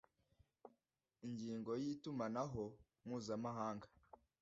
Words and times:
ingingo 1.27 1.69
ya 1.79 1.87
itumanaho 1.93 2.63
mpuzamahanga 3.05 3.87